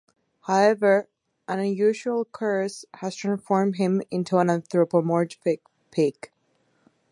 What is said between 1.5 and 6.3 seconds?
unusual curse has transformed him into an anthropomorphic pig.